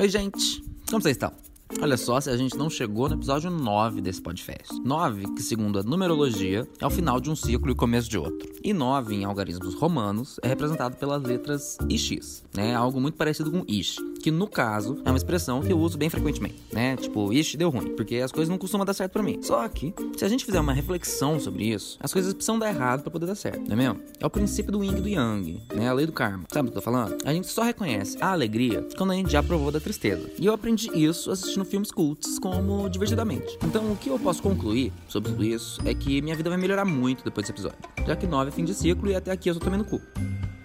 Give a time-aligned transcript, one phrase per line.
[0.00, 0.62] Oi, gente!
[0.88, 1.47] Como vocês estão?
[1.80, 4.74] Olha só se a gente não chegou no episódio 9 desse podcast.
[4.82, 8.18] 9, que segundo a numerologia, é o final de um ciclo e o começo de
[8.18, 8.48] outro.
[8.64, 12.74] E 9, em algarismos romanos, é representado pelas letras IX, né?
[12.74, 16.10] Algo muito parecido com Ish, que no caso é uma expressão que eu uso bem
[16.10, 16.96] frequentemente, né?
[16.96, 19.38] Tipo, Ish deu ruim, porque as coisas não costumam dar certo para mim.
[19.42, 23.02] Só que, se a gente fizer uma reflexão sobre isso, as coisas precisam dar errado
[23.02, 24.00] para poder dar certo, não é mesmo?
[24.18, 25.88] É o princípio do yin e do yang, né?
[25.88, 26.44] A lei do karma.
[26.50, 27.16] Sabe o que eu tô falando?
[27.24, 30.28] A gente só reconhece a alegria quando a gente já provou da tristeza.
[30.38, 33.58] E eu aprendi isso assistindo filmes cults como Divertidamente.
[33.64, 36.84] Então, o que eu posso concluir sobre tudo isso é que minha vida vai melhorar
[36.84, 39.54] muito depois desse episódio, já que 9 é fim de ciclo e até aqui eu
[39.54, 40.00] só tomei no cu.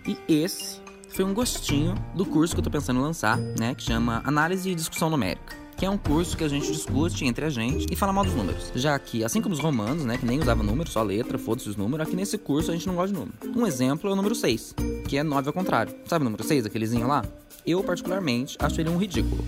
[0.08, 3.84] E esse foi um gostinho do curso que eu tô pensando em lançar, né, que
[3.84, 7.50] chama Análise e Discussão Numérica que é um curso que a gente discute entre a
[7.50, 8.72] gente e fala mal dos números.
[8.76, 11.76] Já que, assim como os romanos, né, que nem usavam números, só letra, foda-se os
[11.76, 13.34] números, aqui nesse curso a gente não gosta de número.
[13.54, 14.76] Um exemplo é o número 6,
[15.08, 15.94] que é 9 ao contrário.
[16.06, 17.26] Sabe o número 6, aquelezinho lá?
[17.66, 19.44] Eu, particularmente, acho ele um ridículo.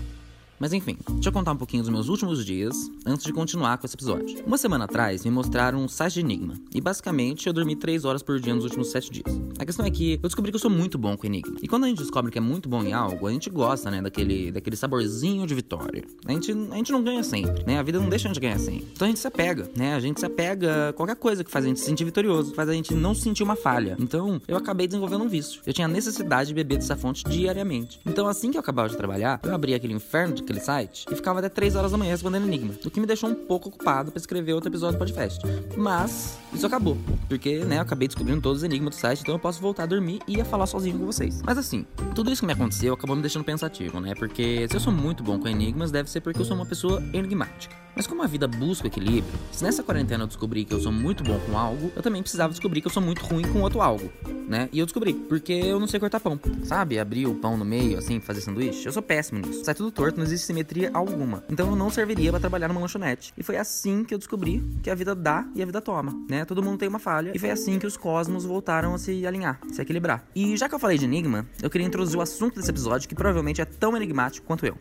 [0.58, 3.86] Mas enfim, deixa eu contar um pouquinho dos meus últimos dias antes de continuar com
[3.86, 4.42] esse episódio.
[4.46, 8.22] Uma semana atrás me mostraram um site de Enigma e basicamente eu dormi 3 horas
[8.22, 9.40] por dia nos últimos 7 dias.
[9.58, 11.56] A questão é que eu descobri que eu sou muito bom com Enigma.
[11.62, 14.00] E quando a gente descobre que é muito bom em algo, a gente gosta, né,
[14.00, 16.04] daquele, daquele saborzinho de vitória.
[16.24, 17.78] A gente, a gente não ganha sempre, né?
[17.78, 18.86] A vida não deixa a gente ganhar sempre.
[18.92, 19.94] Então a gente se apega, né?
[19.94, 22.68] A gente se apega a qualquer coisa que faz a gente se sentir vitorioso, faz
[22.68, 23.96] a gente não sentir uma falha.
[23.98, 25.60] Então eu acabei desenvolvendo um vício.
[25.66, 28.00] Eu tinha necessidade de beber dessa fonte diariamente.
[28.06, 31.40] Então assim que eu acabava de trabalhar, eu abri aquele inferno daquele site e ficava
[31.40, 32.74] até 3 horas da manhã respondendo Enigma.
[32.84, 35.40] O que me deixou um pouco ocupado para escrever outro episódio do podcast.
[35.76, 36.96] Mas isso acabou,
[37.28, 39.86] porque, né, eu acabei descobrindo todos os enigmas do site, então eu posso voltar a
[39.86, 41.42] dormir e a falar sozinho com vocês.
[41.42, 44.14] Mas assim, tudo isso que me aconteceu acabou me deixando pensativo, né?
[44.14, 47.02] Porque se eu sou muito bom com enigmas, deve ser porque eu sou uma pessoa
[47.12, 47.74] enigmática.
[47.96, 51.24] Mas como a vida busca equilíbrio, se nessa quarentena eu descobri que eu sou muito
[51.24, 54.12] bom com algo, eu também precisava descobrir que eu sou muito ruim com outro algo,
[54.46, 54.68] né?
[54.70, 56.38] E eu descobri, porque eu não sei cortar pão.
[56.62, 58.84] Sabe, abrir o pão no meio, assim, fazer sanduíche?
[58.84, 59.64] Eu sou péssimo nisso.
[59.64, 61.44] Sai tudo torto, não existe simetria alguma.
[61.48, 63.32] Então eu não serviria para trabalhar numa lanchonete.
[63.36, 66.44] E foi assim que eu descobri que a vida dá e a vida toma, né?
[66.44, 67.32] Todo mundo tem uma falha.
[67.34, 70.24] E foi assim que os cosmos voltaram a se alinhar, se equilibrar.
[70.34, 73.14] E já que eu falei de enigma, eu queria introduzir o assunto desse episódio que
[73.14, 74.76] provavelmente é tão enigmático quanto eu,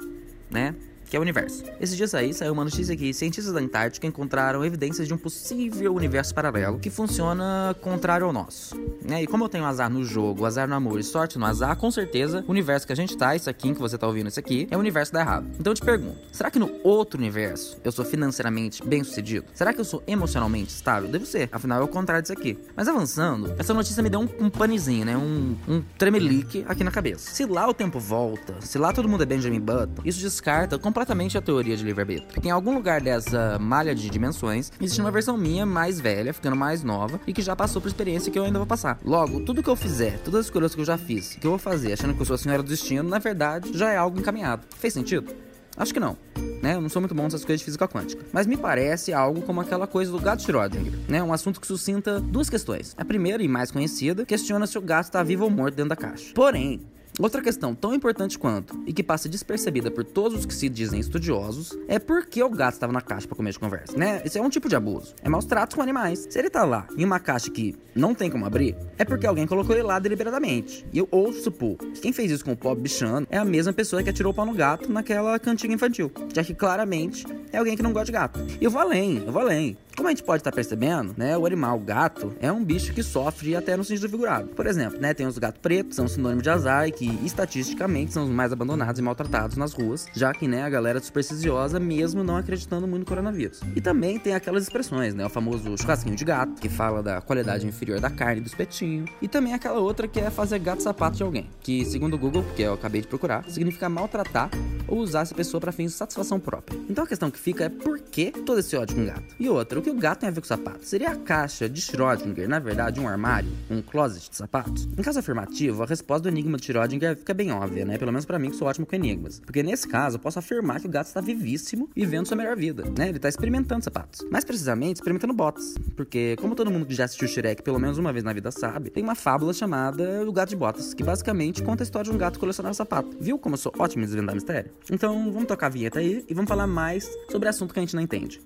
[0.50, 0.76] né?
[1.10, 1.64] Que é o universo.
[1.80, 5.94] Esses dias aí saiu uma notícia que cientistas da Antártica encontraram evidências de um possível
[5.94, 8.76] universo paralelo que funciona contrário ao nosso.
[9.04, 9.24] Né?
[9.24, 11.90] E como eu tenho azar no jogo, azar no amor e sorte no azar, com
[11.92, 14.68] certeza o universo que a gente tá, isso aqui que você tá ouvindo isso aqui,
[14.70, 15.48] é o universo da errado.
[15.60, 19.46] Então eu te pergunto, será que no outro universo eu sou financeiramente bem sucedido?
[19.54, 21.10] Será que eu sou emocionalmente estável?
[21.10, 22.58] Devo ser, afinal é o contrário disso aqui.
[22.76, 25.16] Mas avançando, essa notícia me deu um, um panizinho, né?
[25.16, 27.32] Um, um tremelique aqui na cabeça.
[27.32, 30.95] Se lá o tempo volta, se lá todo mundo é Benjamin Button, isso descarta completamente
[31.02, 32.28] a teoria de livre-arbítrio.
[32.34, 36.56] Porque em algum lugar dessa malha de dimensões, existe uma versão minha mais velha, ficando
[36.56, 39.00] mais nova, e que já passou por experiência que eu ainda vou passar.
[39.04, 41.60] Logo, tudo que eu fizer, todas as escolhas que eu já fiz, que eu vou
[41.60, 44.66] fazer, achando que eu sou a senhora do destino, na verdade, já é algo encaminhado.
[44.78, 45.34] Fez sentido?
[45.78, 46.18] Acho que não.
[46.62, 46.76] Né?
[46.76, 48.26] Eu não sou muito bom nessas coisas de física quântica.
[48.32, 51.22] Mas me parece algo como aquela coisa do gato Schrödinger, né?
[51.22, 52.96] Um assunto que sucinta duas questões.
[52.98, 55.96] A primeira e mais conhecida questiona se o gato está vivo ou morto dentro da
[55.96, 56.34] caixa.
[56.34, 56.82] Porém,
[57.18, 61.00] Outra questão tão importante quanto, e que passa despercebida por todos os que se dizem
[61.00, 64.22] estudiosos, é por que o gato estava na caixa para comer de conversa, né?
[64.26, 65.16] Isso é um tipo de abuso.
[65.24, 66.28] É maus tratos com animais.
[66.30, 69.48] Se ele tá lá em uma caixa que não tem como abrir, é porque alguém
[69.48, 70.86] colocou ele lá deliberadamente.
[70.92, 73.72] E eu ouso supor que quem fez isso com o pobre bichano é a mesma
[73.72, 76.12] pessoa que atirou o pau no gato naquela cantiga infantil.
[76.34, 78.40] Já que claramente é alguém que não gosta de gato.
[78.60, 79.78] E eu vou além, eu vou além.
[79.96, 82.94] Como a gente pode estar tá percebendo, né, o animal, o gato, é um bicho
[82.94, 84.50] que sofre até no sentido figurado.
[84.50, 88.26] Por exemplo, né, tem os gatos pretos, são sinônimo de azar e que estatisticamente são
[88.26, 92.24] os mais abandonados e maltratados nas ruas, já que, né, a galera é supersticiosa mesmo
[92.24, 93.62] não acreditando muito no coronavírus.
[93.74, 97.66] E também tem aquelas expressões, né, o famoso churrasquinho de gato, que fala da qualidade
[97.66, 101.24] inferior da carne do espetinho, e também aquela outra que é fazer gato sapato de
[101.24, 104.50] alguém, que segundo o Google, que eu acabei de procurar, significa maltratar
[104.88, 106.80] ou usar essa pessoa para fins de satisfação própria.
[106.90, 109.36] Então a questão que fica é por que todo esse ódio com gato?
[109.40, 110.84] E outra, que o gato tem a ver com sapato?
[110.84, 113.50] Seria a caixa de Schrödinger, na verdade, um armário?
[113.70, 114.88] Um closet de sapatos?
[114.98, 117.98] Em caso afirmativo, a resposta do enigma de Schrödinger fica bem óbvia, né?
[117.98, 119.40] Pelo menos para mim, que sou ótimo com enigmas.
[119.40, 122.84] Porque nesse caso, eu posso afirmar que o gato está vivíssimo, vivendo sua melhor vida,
[122.98, 123.10] né?
[123.10, 124.26] Ele está experimentando sapatos.
[124.32, 125.76] Mais precisamente, experimentando botas.
[125.96, 128.90] Porque, como todo mundo que já assistiu Shrek pelo menos uma vez na vida sabe,
[128.90, 132.20] tem uma fábula chamada O Gato de Botas, que basicamente conta a história de um
[132.20, 133.16] gato colecionar sapato.
[133.20, 134.72] Viu como eu sou ótimo em desvendar mistério?
[134.92, 137.96] Então, vamos tocar a vinheta aí e vamos falar mais sobre assunto que a gente
[137.96, 138.42] não entende.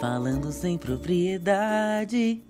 [0.00, 2.42] Falando sem propriedade.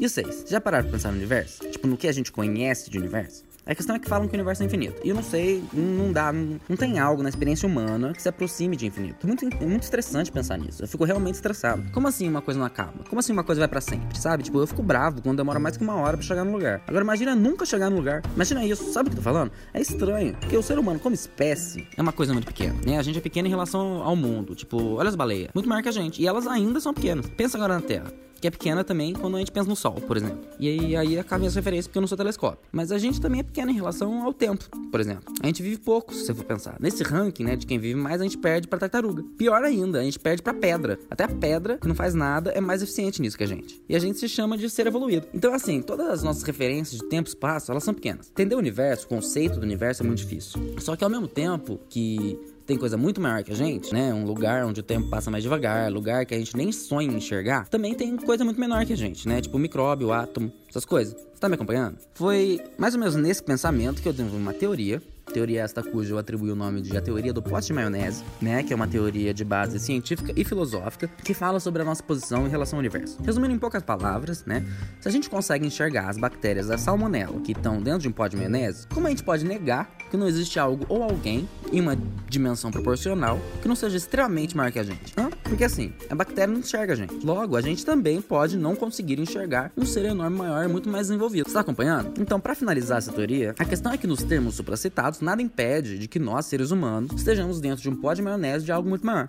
[0.00, 1.68] E vocês, já pararam pra pensar no universo?
[1.70, 3.44] Tipo, no que a gente conhece de universo?
[3.66, 5.00] A questão é que falam que o universo é infinito.
[5.02, 8.76] E eu não sei, não dá, não, tem algo na experiência humana que se aproxime
[8.76, 9.24] de infinito.
[9.24, 10.82] É muito, é muito estressante pensar nisso.
[10.82, 11.82] Eu fico realmente estressado.
[11.90, 13.04] Como assim uma coisa não acaba?
[13.08, 14.42] Como assim uma coisa vai para sempre, sabe?
[14.42, 16.82] Tipo, eu fico bravo quando demora mais que uma hora para chegar no lugar.
[16.86, 18.22] Agora imagina nunca chegar no lugar.
[18.34, 19.50] Imagina isso, sabe o que eu tô falando?
[19.72, 20.36] É estranho.
[20.40, 22.98] Porque o ser humano, como espécie, é uma coisa muito pequena, né?
[22.98, 24.54] A gente é pequeno em relação ao mundo.
[24.54, 25.50] Tipo, olha as baleias.
[25.54, 26.20] Muito maior que a gente.
[26.20, 27.30] E elas ainda são pequenas.
[27.30, 28.12] Pensa agora na Terra
[28.44, 30.38] que é pequena também quando a gente pensa no Sol, por exemplo.
[30.60, 32.58] E aí, aí acaba as referências porque eu não sou telescópio.
[32.70, 35.32] Mas a gente também é pequena em relação ao tempo, por exemplo.
[35.40, 36.76] A gente vive pouco, se você for pensar.
[36.80, 39.22] Nesse ranking, né, de quem vive mais, a gente perde pra tartaruga.
[39.38, 40.98] Pior ainda, a gente perde pra pedra.
[41.08, 43.80] Até a pedra, que não faz nada, é mais eficiente nisso que a gente.
[43.88, 45.28] E a gente se chama de ser evoluído.
[45.32, 48.28] Então, assim, todas as nossas referências de tempo e espaço, elas são pequenas.
[48.28, 50.74] Entender o universo, o conceito do universo é muito difícil.
[50.80, 54.12] Só que ao mesmo tempo que tem coisa muito maior que a gente, né?
[54.12, 57.16] Um lugar onde o tempo passa mais devagar, lugar que a gente nem sonha em
[57.16, 59.40] enxergar, também tem coisa muito menor que a gente, né?
[59.40, 61.14] Tipo o micróbio, o átomo, essas coisas.
[61.14, 61.98] Você tá me acompanhando?
[62.14, 65.02] Foi mais ou menos nesse pensamento que eu desenvolvi uma teoria
[65.34, 68.62] Teoria esta cuja eu atribuí o nome de a teoria do pote de maionese, né,
[68.62, 72.46] que é uma teoria de base científica e filosófica que fala sobre a nossa posição
[72.46, 73.18] em relação ao universo.
[73.20, 74.64] Resumindo em poucas palavras, né,
[75.00, 78.36] se a gente consegue enxergar as bactérias da salmonela que estão dentro de um pote
[78.36, 81.98] de maionese, como a gente pode negar que não existe algo ou alguém em uma
[82.28, 85.12] dimensão proporcional que não seja extremamente maior que a gente?
[85.18, 85.30] Hã?
[85.44, 87.24] Porque assim, a bactéria não enxerga a gente.
[87.24, 91.48] Logo, a gente também pode não conseguir enxergar um ser enorme maior muito mais desenvolvido.
[91.48, 92.20] Você tá acompanhando?
[92.20, 96.08] Então, para finalizar essa teoria, a questão é que nos termos supracitados nada impede de
[96.08, 99.28] que nós, seres humanos, estejamos dentro de um pó de maionese de algo muito maior.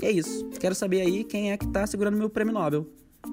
[0.00, 0.48] E é isso.
[0.60, 2.86] Quero saber aí quem é que tá segurando meu prêmio Nobel.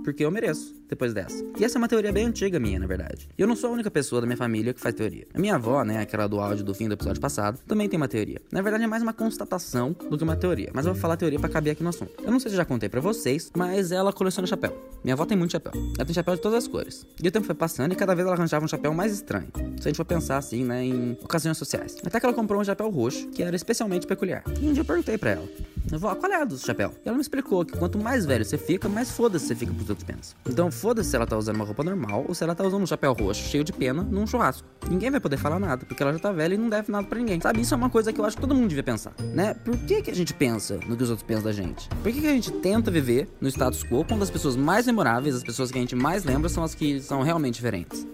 [0.04, 1.44] Porque eu mereço depois dessa.
[1.58, 3.28] E essa é uma teoria bem antiga minha, na verdade.
[3.38, 5.26] E eu não sou a única pessoa da minha família que faz teoria.
[5.34, 8.08] A minha avó, né, aquela do áudio do fim do episódio passado, também tem uma
[8.08, 8.42] teoria.
[8.52, 11.40] Na verdade é mais uma constatação do que uma teoria, mas eu vou falar teoria
[11.40, 12.12] para caber aqui no assunto.
[12.24, 14.76] Eu não sei se já contei para vocês, mas ela coleciona chapéu.
[15.04, 15.72] Minha avó tem muito chapéu.
[15.98, 17.06] Ela tem chapéu de todas as cores.
[17.22, 19.48] E o tempo foi passando e cada vez ela arranjava um chapéu mais estranho.
[19.80, 21.96] Se a gente for pensar assim, né, em ocasiões sociais.
[22.06, 24.44] Até que ela comprou um chapéu roxo, que era especialmente peculiar.
[24.60, 25.48] E um dia eu perguntei para ela:
[25.92, 26.94] Vó, qual é a do chapéu?
[27.06, 29.90] E ela me explicou que quanto mais velho você fica, mais foda-se você fica pros
[29.90, 30.36] outros pensam.
[30.50, 32.86] Então foda-se se ela tá usando uma roupa normal ou se ela tá usando um
[32.86, 34.68] chapéu roxo cheio de pena num churrasco.
[34.90, 37.18] Ninguém vai poder falar nada, porque ela já tá velha e não deve nada para
[37.18, 37.40] ninguém.
[37.42, 39.54] Sabe, isso é uma coisa que eu acho que todo mundo devia pensar, né?
[39.54, 41.88] Por que, que a gente pensa no que os outros pensam da gente?
[41.90, 45.36] Por que, que a gente tenta viver no status quo quando as pessoas mais memoráveis,
[45.36, 48.06] as pessoas que a gente mais lembra, são as que são realmente diferentes?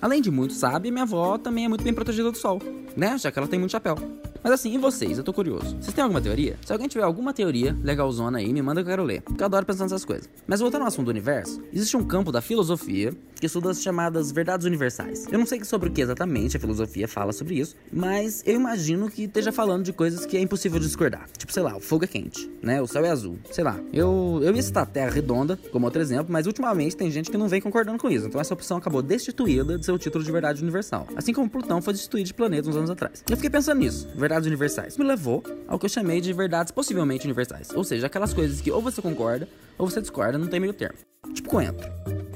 [0.00, 2.60] Além de muito sabe, minha avó também é muito bem protegida do sol,
[2.96, 3.18] né?
[3.18, 3.96] Já que ela tem muito chapéu.
[4.42, 5.18] Mas assim, e vocês?
[5.18, 5.76] Eu tô curioso.
[5.80, 6.58] Vocês têm alguma teoria?
[6.64, 9.22] Se alguém tiver alguma teoria legalzona aí, me manda que eu quero ler.
[9.22, 10.28] Porque eu adoro pensar nessas coisas.
[10.46, 14.30] Mas voltando ao assunto do universo, existe um campo da filosofia que estuda as chamadas
[14.30, 15.26] verdades universais.
[15.30, 19.10] Eu não sei sobre o que exatamente a filosofia fala sobre isso, mas eu imagino
[19.10, 21.26] que esteja falando de coisas que é impossível discordar.
[21.36, 22.80] Tipo, sei lá, o fogo é quente, né?
[22.82, 23.38] O céu é azul.
[23.50, 23.80] Sei lá.
[23.92, 27.38] Eu, eu ia citar a Terra redonda como outro exemplo, mas ultimamente tem gente que
[27.38, 28.26] não vem concordando com isso.
[28.26, 31.06] Então essa opção acabou destituída de seu título de verdade universal.
[31.16, 33.24] Assim como Plutão foi destituído de planeta uns anos atrás.
[33.28, 34.96] Eu fiquei pensando nisso, verdades universais.
[34.96, 37.70] Me levou ao que eu chamei de verdades possivelmente universais.
[37.74, 40.96] Ou seja, aquelas coisas que ou você concorda ou você discorda, não tem meio termo.
[41.34, 41.90] Tipo coentro.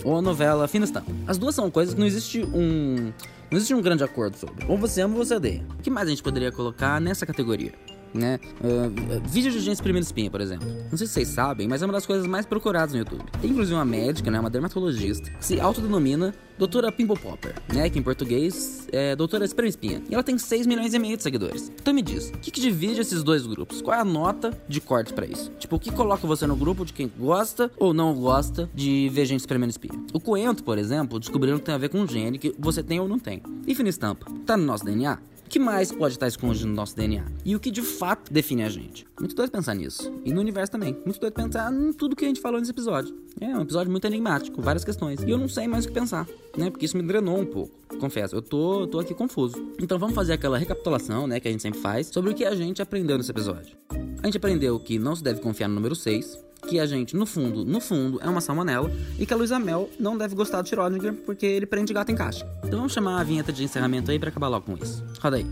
[0.04, 1.12] Ou a novela Fina Estampa.
[1.26, 3.12] As duas são coisas que não existe um.
[3.50, 4.64] Não existe um grande acordo sobre.
[4.66, 5.64] Ou você ama ou você odeia.
[5.78, 7.72] O que mais a gente poderia colocar nessa categoria?
[8.14, 8.38] Né?
[8.60, 10.66] Uh, vídeo de gente exprimindo espinha, por exemplo.
[10.90, 13.24] Não sei se vocês sabem, mas é uma das coisas mais procuradas no YouTube.
[13.40, 14.38] Tem inclusive uma médica, né?
[14.38, 17.90] Uma dermatologista, que se autodenomina Doutora Pimple Popper, né?
[17.90, 20.02] Que em português é Doutora Espreme Espinha.
[20.08, 21.72] E ela tem 6 milhões e meio de seguidores.
[21.80, 23.82] Então me diz, o que, que divide esses dois grupos?
[23.82, 25.50] Qual é a nota de corte para isso?
[25.58, 29.24] Tipo, o que coloca você no grupo de quem gosta ou não gosta de ver
[29.26, 30.00] gente espremendo espinha?
[30.12, 33.00] O coentro, por exemplo, descobriram que tem a ver com um gene que você tem
[33.00, 33.42] ou não tem.
[33.66, 35.18] E fina estampa, tá no nosso DNA?
[35.54, 37.24] Que mais pode estar escondido no nosso DNA?
[37.44, 39.06] E o que de fato define a gente?
[39.20, 40.12] Muito doido pensar nisso.
[40.24, 41.00] E no universo também.
[41.04, 43.14] Muito doido pensar em tudo que a gente falou nesse episódio.
[43.40, 45.22] É um episódio muito enigmático, várias questões.
[45.22, 46.26] E eu não sei mais o que pensar,
[46.58, 46.70] né?
[46.70, 47.70] Porque isso me drenou um pouco.
[48.00, 49.54] Confesso, eu tô, tô aqui confuso.
[49.80, 52.56] Então vamos fazer aquela recapitulação, né, que a gente sempre faz, sobre o que a
[52.56, 53.76] gente aprendeu nesse episódio.
[54.24, 57.26] A gente aprendeu que não se deve confiar no número 6, que a gente, no
[57.26, 60.68] fundo, no fundo, é uma salmonela e que a Luísa Mel não deve gostar do
[60.68, 62.46] Schrödinger porque ele prende gato em caixa.
[62.64, 65.04] Então vamos chamar a vinheta de encerramento aí para acabar logo com isso.
[65.20, 65.46] Roda aí.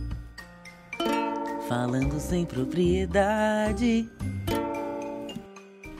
[1.68, 4.08] Falando sem propriedade.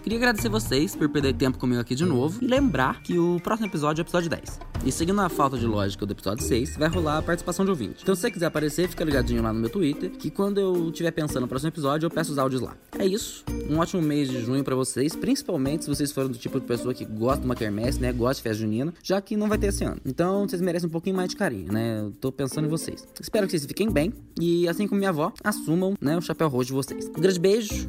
[0.02, 3.68] Queria agradecer vocês por perder tempo comigo aqui de novo e lembrar que o próximo
[3.68, 4.71] episódio é o episódio 10.
[4.84, 8.02] E seguindo a falta de lógica do episódio 6, vai rolar a participação de ouvinte.
[8.02, 11.12] Então se você quiser aparecer, fica ligadinho lá no meu Twitter, que quando eu estiver
[11.12, 12.76] pensando no próximo episódio, eu peço os áudios lá.
[12.98, 13.44] É isso.
[13.70, 16.92] Um ótimo mês de junho para vocês, principalmente se vocês forem do tipo de pessoa
[16.92, 18.12] que gosta de uma quermesse, né?
[18.12, 20.00] Gosta de festa junina, já que não vai ter esse ano.
[20.04, 22.00] Então vocês merecem um pouquinho mais de carinho, né?
[22.00, 23.06] Eu tô pensando em vocês.
[23.20, 26.66] Espero que vocês fiquem bem e, assim como minha avó, assumam né, o chapéu roxo
[26.66, 27.06] de vocês.
[27.06, 27.88] Um grande beijo.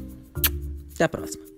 [0.93, 1.52] Até a próxima.